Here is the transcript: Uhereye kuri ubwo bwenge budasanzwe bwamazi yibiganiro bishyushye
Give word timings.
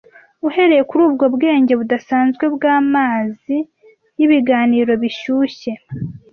Uhereye 0.47 0.83
kuri 0.89 1.01
ubwo 1.09 1.25
bwenge 1.35 1.73
budasanzwe 1.79 2.45
bwamazi 2.55 3.57
yibiganiro 4.19 4.91
bishyushye 5.01 5.71